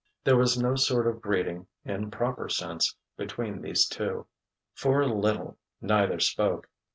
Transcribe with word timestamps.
There 0.23 0.35
was 0.35 0.57
no 0.59 0.73
sort 0.73 1.05
of 1.05 1.21
greeting, 1.21 1.67
in 1.85 2.09
proper 2.09 2.49
sense, 2.49 2.95
between 3.17 3.61
these 3.61 3.85
two. 3.87 4.25
For 4.73 5.01
a 5.01 5.05
little 5.07 5.59
neither 5.79 6.19
spoke. 6.19 6.67